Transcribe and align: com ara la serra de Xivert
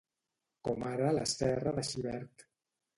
com 0.69 0.87
ara 0.93 1.13
la 1.19 1.29
serra 1.35 1.77
de 1.79 1.87
Xivert 1.93 2.51